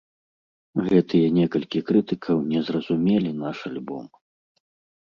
[0.87, 4.05] Гэтыя некалькі крытыкаў не зразумелі наш альбом.